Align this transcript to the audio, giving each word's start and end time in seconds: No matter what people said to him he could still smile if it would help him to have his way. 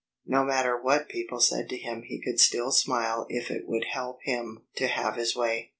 No 0.25 0.43
matter 0.43 0.75
what 0.75 1.09
people 1.09 1.39
said 1.39 1.69
to 1.69 1.77
him 1.77 2.01
he 2.01 2.19
could 2.19 2.39
still 2.39 2.71
smile 2.71 3.27
if 3.29 3.51
it 3.51 3.67
would 3.67 3.85
help 3.93 4.17
him 4.23 4.63
to 4.77 4.87
have 4.87 5.13
his 5.15 5.35
way. 5.35 5.69